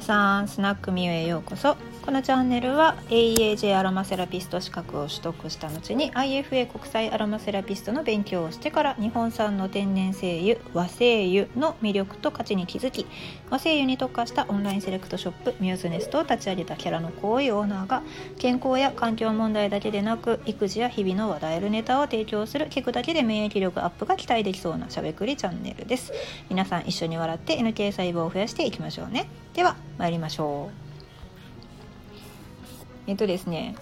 [0.00, 1.76] さんスナックミュへようこそ。
[2.08, 13.04] このチャンネルは AEAJ アロマセラピスト資格を取得した後に IFA 国際アロマセラピストの勉強をしてから日本産の天然精油和精油の魅力と価値に気づき
[13.50, 18.02] 和精油に特化したオンラインセレクトショップミューズネストを立ち上げたキャラの濃いオーナーが
[18.38, 26.14] 健康や環境問題だけでなく育児や日々の話題るネタを提供する聞くだけで免疫力アップが期待できそうなしゃべくりチャンネルです。
[26.48, 29.28] 皆さん一緒に笑って NK 細胞を増やしていきましょうね。
[29.52, 30.87] では参りましょう。
[33.08, 33.74] えっとですね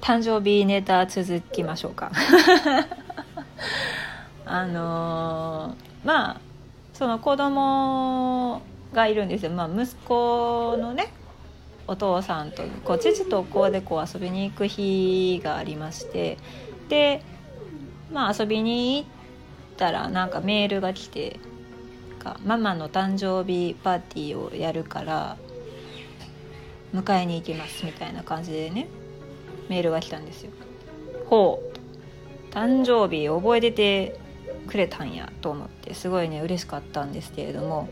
[0.00, 2.10] 誕生日ネタ続きましょうか。
[4.46, 6.40] あのー、まあ
[6.94, 8.62] その子供
[8.94, 11.12] がいるんですよ、まあ、息子のね
[11.86, 16.38] お父さんとこう父とこうでこう遊びに行く日がありまして。
[16.88, 17.20] で
[18.10, 19.08] まあ遊びに行っ
[19.76, 21.38] たらなんかメールが来て
[22.46, 25.36] 「ママの誕生日パーティーをやるから
[26.94, 28.88] 迎えに行きますみたいな感じでね
[29.68, 30.50] メールが来たんですよ。
[31.26, 31.78] ほう。
[32.54, 34.20] 誕生日覚えてて
[34.66, 37.88] くれたんやと思ってすごいね嬉しかったんですけれども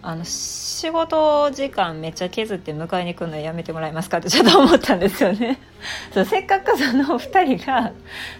[0.00, 5.58] あの仕事時間めっちゃ削って迎えに来るのやめてもらえますかってちょっと思ったんですよね。
[6.14, 7.92] そうせっかくその2人が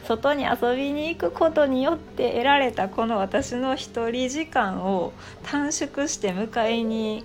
[0.06, 7.24] 外に遊びに行くことによって得られたこの私の一人時間を短縮して迎えに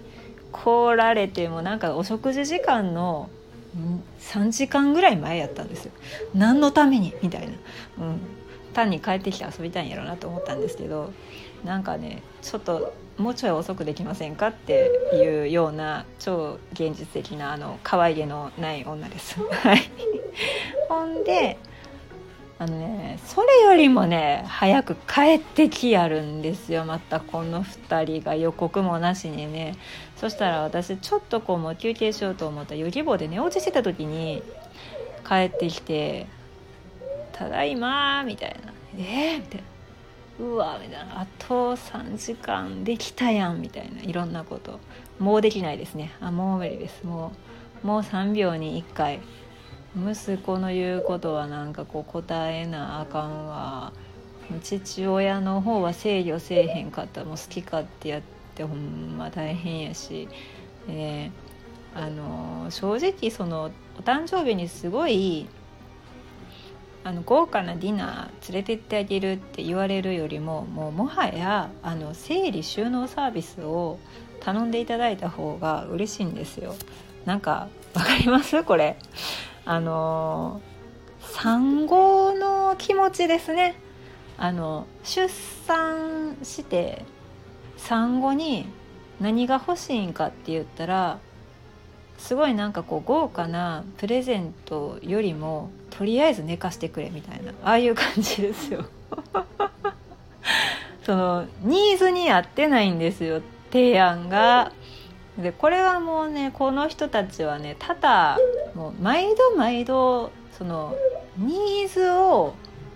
[0.54, 3.30] 来られてもなんかお食事時間の
[4.22, 5.92] 3時間ぐらい前やったんですよ。
[6.34, 7.14] 何のために？
[7.22, 7.54] みたいな、
[8.00, 8.20] うん、
[8.74, 11.12] 単に帰ってきて遊びたいんやろうなと思ったんですけど
[11.66, 19.40] なんかねちょっともうちょい遅くできませんかっていうような超現実的なあの可愛げのない女です。
[19.40, 19.80] はい、
[20.88, 21.58] ほんで
[22.60, 29.76] あのねそれよりもね早く帰ってきやるんですよまたこの2人が予告もなしにね。
[30.16, 34.42] そしたら私ちょっとこうもう休憩しようと思ったヨギボで寝落ちしてた時に
[35.28, 36.28] 帰ってきて
[37.34, 39.62] 「ただいま」みたいな「えー?」みたい
[40.40, 44.02] な「うわ」みたいな「あと3時間できたやん」みたいな。
[44.02, 44.80] いろんなこと
[45.20, 46.14] もうできないですね。
[46.22, 47.04] あもう無理です。
[47.04, 47.34] も
[47.84, 49.20] うもう3秒に1回。
[49.96, 53.94] 息子の言うことはなんかこう答えなあかんわ。
[54.62, 58.22] 父親の方は制御せえへんかったもう好き勝手やっ
[58.56, 60.28] てほんま大変やし、
[60.90, 65.48] えー、あの正直そのお誕生日にすごい
[67.06, 73.98] あの豪華なディナー連れてってあげるって言われるよりももうもはやあの整理収納サービスを
[74.42, 76.76] 頼んでいただいた方が嬉しいんですよ。
[77.26, 78.64] なんかわかります？
[78.64, 78.98] これ。
[79.66, 80.62] あの
[81.20, 83.76] 産後の気持ちですね。
[84.38, 85.30] あの出
[85.68, 87.06] 産して
[87.78, 88.66] 産後に
[89.20, 91.20] 何が欲しいんかって言ったら
[92.18, 98.86] すごいなんかこう豪華なプレゼントよりもとりあえず寝かしてくれみたいなああいう感じですよ。
[101.06, 103.42] そのニーズに合ってないんですよ。
[103.72, 104.72] 提案が。
[105.38, 108.38] でこれはもうねこの人たちはねただ
[108.76, 110.96] もう毎度毎度その
[111.38, 112.54] ニーズを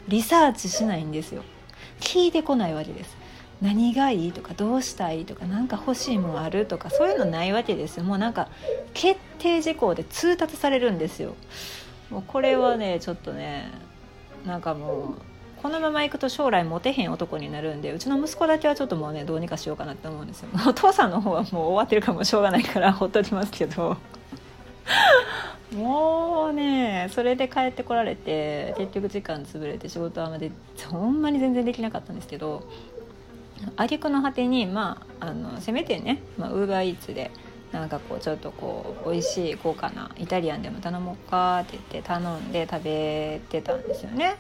[0.08, 1.44] リサーチしないんですよ。
[2.00, 3.18] 聞いてこないわけです。
[3.60, 8.50] 何がいいとかどうしたいとか何か欲しいもんあるとかそういうのないわけですもうなんか
[8.94, 11.36] 決定事項で通達されるんですよ。
[12.12, 13.72] もうこれはねちょっとね
[14.46, 15.22] なんかもう
[15.62, 23.98] このままいくと将来モテへん男になるんでうちの息子だけはちょっともうねどうにかしようかなって思うんですよ お父さんの方はもう終わってるかもしょうがないからほっときますけど
[25.76, 30.52] もうねそれで帰ってこられて結局時間潰れて仕事はまで
[30.90, 32.64] ほんまに全然できなかったんですけど
[33.76, 37.32] 挙句の果てにまああのせめてねウーバーイーツで
[37.72, 44.36] なんかこうちょっとこう美味しい豪華なイタリアンでも頼もうかって言って頼んで食べてたんですよね。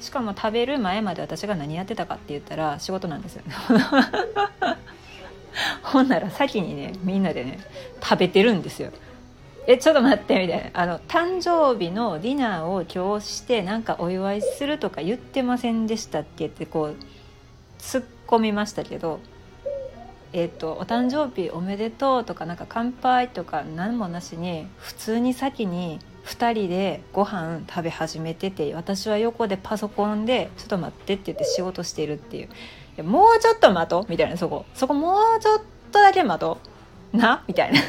[0.00, 3.42] しかも食べる前まで私が何やってたかって言ったら仕事なんですよ。
[5.82, 7.60] ほんなら先にねみんなでね
[8.02, 8.90] 食べてるんですよ。
[9.66, 10.70] えちょっと待ってみたいな。
[10.72, 16.96] あの誕生日のディナーを今日してなんかお祝いするとか言ってませんでしたっけってこう
[17.78, 19.20] 突っ込みましたけど
[20.36, 32.48] えーと、お誕生日おめでとうとかなんか乾杯とか何もなしに普通に先に2人でご飯食べ始めてて私は横でパソコンで「ちょっと待って」って言って仕事してるっていう
[32.98, 34.64] 「いもうちょっと待とう」みたいなそこ。
[34.74, 35.60] そこもうちょっ
[35.92, 36.58] とだけ待と
[37.12, 37.16] う。
[37.16, 37.44] な？
[37.46, 37.80] みたいな。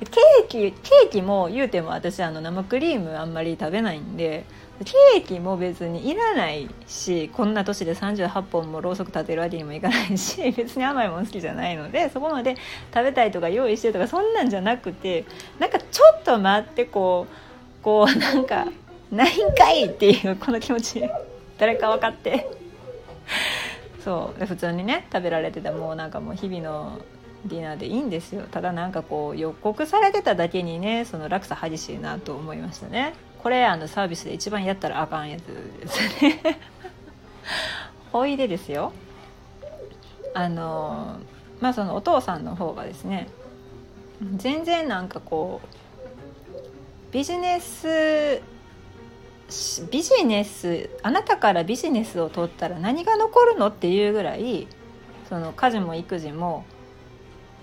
[0.00, 4.44] ケーキケーキも言うても私あの生クリームあんまり食べないんで
[4.84, 12.56] ケーキも別にいらないしこんな年で38本もろうそく立てるわけにもいかないし 別に甘いもん好きじゃないのでそこまで
[12.94, 15.24] 食べたいとか用意してとかそんなんじゃなくて
[15.58, 18.66] なんかちょっと待ってこうこうなんか
[19.10, 21.02] ないんかいっていうこの気持ち
[21.58, 22.48] 誰か分かって。
[24.04, 26.98] そう普通にね食べられてたもうなんかもう日々の
[27.44, 28.42] ディナーでいいんですよ。
[28.50, 33.14] ただなんかこう予告されてただけにねその落差激しいなと思いましたね。
[33.42, 35.42] これあのサービスで一番やったらあかんやつ
[35.80, 36.60] ですね。
[38.12, 38.92] ほいでですよ。
[40.34, 41.18] あの
[41.60, 43.28] まあそのお父さんの方がですね
[44.36, 48.42] 全然なんかこうビジネス
[49.90, 54.66] ビジネスあなたからビジネスを取ったら何が残るのっていうぐらい
[55.28, 56.64] その家事も育児も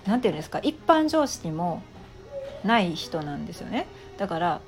[0.06, 0.60] 何て言うんですか？
[0.62, 1.82] 一般常識も
[2.64, 3.86] ない人なんですよね。
[4.18, 4.60] だから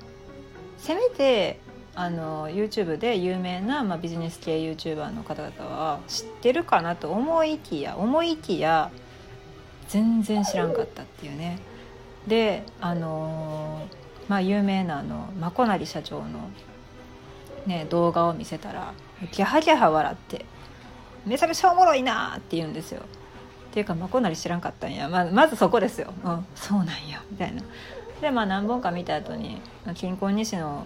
[0.77, 1.59] せめて
[1.95, 8.91] あの YouTube で有名な、まあ、ビジネス系 YouTuber の方々は知ってるかなと思いきや思いきや
[9.89, 11.59] 全然知らんかったっていうね。
[12.27, 13.87] であの
[14.27, 16.49] まあ有名なあのまこなり社長の、
[17.65, 18.93] ね、動画を見せたら
[19.31, 20.45] ギャハギャハ笑って
[21.25, 23.01] めちゃめちゃおもろいなって言うんですよ。
[23.69, 25.07] っていうかまこなり知らんかったんや。
[25.09, 27.21] ままずそこですよ、うん、そうなんや。
[27.29, 27.61] みたいな。
[28.21, 29.61] でまあ何本か見た後に
[29.95, 30.85] 「金婚西野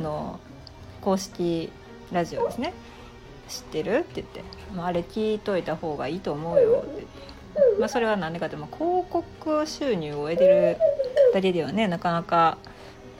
[0.00, 0.40] の
[1.02, 1.70] 公式
[2.12, 2.72] ラジオですね。
[3.48, 4.42] 知ってる?」って言って
[4.74, 7.06] 「まあ、あれ聞いといた方がいいと思うよ」って、
[7.78, 10.78] まあ、それは何でかっても広告収入を得てる
[11.34, 12.56] だけではねなかなか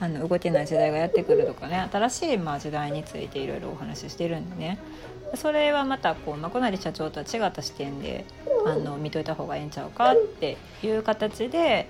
[0.01, 1.89] あの動けない時代がやってくるとかね。
[1.93, 4.79] 新しいまあ時代についていろいろお話ししてるんでね。
[5.37, 8.25] それはまたこう、まこなり社長とは違った視点で
[8.67, 11.89] あの見といた方がええんちゃうかっていう形で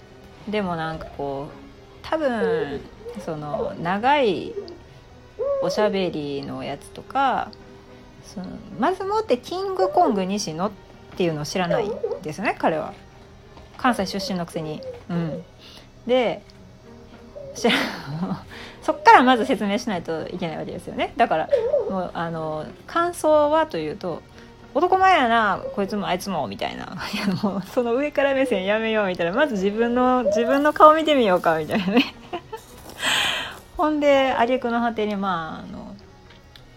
[0.49, 1.64] でもなんかこう
[2.02, 2.81] 多分
[3.25, 4.52] その長い
[5.62, 7.50] おしゃべりのやつとか
[8.25, 8.46] その
[8.79, 10.70] まずもってキングコング西野っ
[11.17, 11.91] ていうのを知らない
[12.23, 12.93] ですよね彼は。
[13.76, 14.81] 関西出身のくせに。
[15.11, 15.44] うん、
[16.06, 16.43] で
[18.82, 21.14] そっからまず説明しないといけないわけですよね。
[21.16, 21.48] だから
[21.88, 24.22] もうあの感想はというと
[24.74, 26.84] 男前やなこいつもあいつもみたいな。
[27.12, 29.32] いやもうその上から目線やめようみたいな。
[29.32, 32.14] まず自分の自分の顔見てみようかみたいなね。
[33.76, 35.94] ほんで挙句の果てにまああの、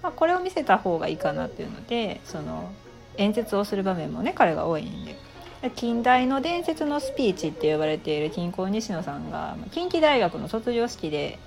[0.03, 2.69] まあ、これを見せた方がいいかなっていうのでその
[3.17, 5.26] 演説をする場面もね彼が多いんで。
[5.71, 11.39] 近代の伝説のスピーチって呼ばれている金光西野さんが近畿大学の卒業式で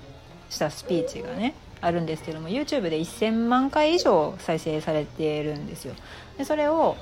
[0.49, 5.95] したスピーチがねあるんですけども YouTube で1000万回以上再生されてるんですよ
[6.37, 6.95] でそれを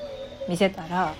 [0.47, 1.13] 見せたら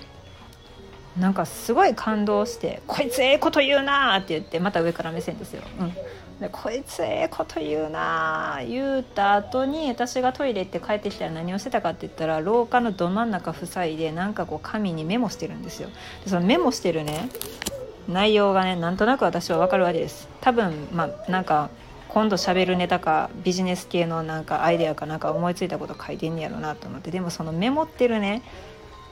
[1.18, 5.62] なんかすごい感動して「こいつええこと言うな」って言ってまた上から目線ですよ。
[5.80, 5.92] うん
[6.40, 8.60] でこいつええこと言うな。
[8.66, 15.90] 言うた後に私がトイレ行って帰ってきたら何をしてたかって言ったら廊下のど真ん中塞いでなんかこう紙にメモしてるんですよ。
[16.24, 17.28] でそのメモしてるね
[18.08, 20.28] 内容がねなんとなく私は分かるわけです。
[20.40, 21.68] 多分まあなんか
[22.08, 27.10] 今度喋るネタかビジネス系のなんかアイデアかなんか思いついたこと書いてんねやろなと思って。
[27.10, 28.42] でもそのメモってるね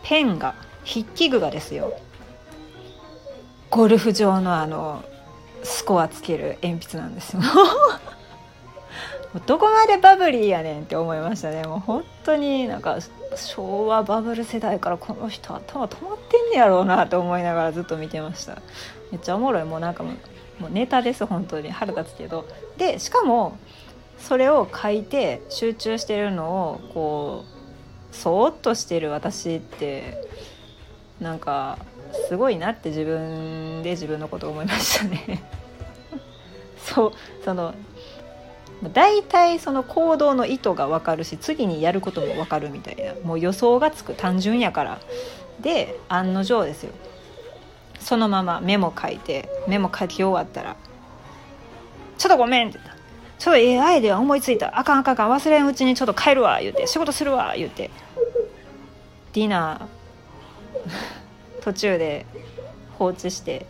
[0.02, 0.54] ペンが
[0.86, 1.92] 筆記具がですよ。
[3.68, 5.04] ゴルフ場のあの
[5.68, 7.42] スコアつける鉛筆なんですよ。
[9.46, 11.62] どこまでバブリーやねんって思いましたね。
[11.64, 12.98] もう本当になんか
[13.36, 18.62] 昭和バブル世代からこの人頭止まってんねやろうなと思いながらずっと見てました。
[19.12, 19.64] めっちゃおもろい。
[19.64, 21.70] もうなんかもうもうネタです本当に。
[21.70, 22.46] 腹立つけど。
[22.78, 23.58] でしかも
[24.18, 27.44] それを書いて集中してるのをこ
[28.12, 30.26] うそーっとしてる私って
[31.20, 31.78] なんか
[32.28, 35.42] すごいなって自分で自分のこと思いましたね。
[36.78, 37.12] そう
[37.44, 37.74] その
[38.92, 43.14] 大体その行動の意図が分かるし次にやることも分かるみたいな。
[43.24, 44.14] もう予想がつく。
[44.14, 44.98] 単純やから。
[45.60, 46.92] で案の定ですよ。
[47.98, 50.76] そのままメモ書いてメモ書き終わったら
[52.16, 52.96] 「ちょっとごめん」って言った
[53.38, 54.78] 「ちょっとええアイデア思いついた。
[54.78, 55.30] あかんあかんあかん。
[55.30, 57.90] 忘れんうちにちょっと帰るわ」言うて「仕事するわ」言うて。
[59.32, 62.24] ディナー 途中で
[62.98, 63.66] 放置して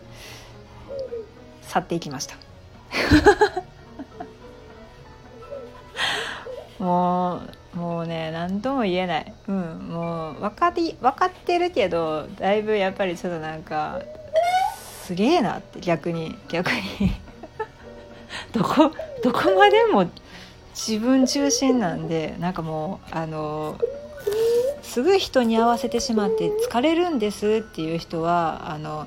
[1.63, 2.48] 去っていきました。
[6.79, 7.41] も
[7.75, 14.01] うもうね何とも言えないうんもう分かり分かってるけどだいぶやっぱりちょっとなんか
[15.05, 16.81] すげえなって逆に逆に
[18.53, 18.93] どこ
[19.23, 20.09] どこまでも
[20.75, 23.79] 自分中心なんでなんかもうあの
[24.83, 29.07] すぐ人に合わせてしまって疲れるんですっていう人はあの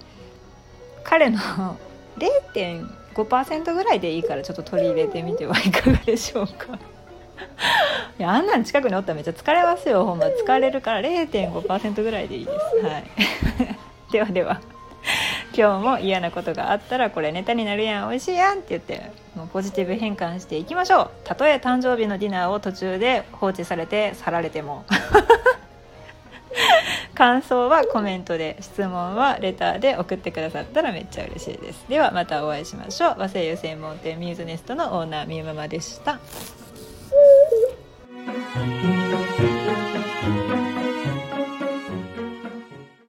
[1.03, 1.39] 彼の
[2.17, 3.00] 0.
[3.13, 6.77] 0.5%ぐらいでいいからちょっと取り入れてみてはいかがでしょうか。
[8.19, 10.05] いやあんなん近くにおったらめっちゃ疲れますよ。
[10.05, 12.85] ほんま疲れるから0.5%ぐらいでいいです。
[12.85, 13.03] はい。
[14.11, 14.61] ではでは。
[15.53, 18.09] 今日も嫌なことがあったらこれネタになるやん。
[18.09, 21.09] 美味しいやんって言ってもうポジティブ変換していきましょう。
[21.23, 24.85] たとえ誕生日のディナーを途中で放置されて去られても
[27.21, 36.19] 感想はコメントで質問はレターで送ってくださったらめっちゃ嬉しいですではまたお会いしましょう和製油専門店ミューズネストのオーナーみゆママでした
[38.53, 39.00] Thank you.